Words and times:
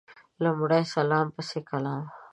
لمړی 0.43 0.83
سلام 0.95 1.27
پسي 1.35 1.59
کلام 1.69 2.03